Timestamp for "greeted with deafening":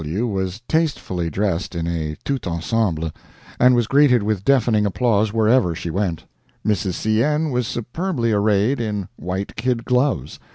3.85-4.87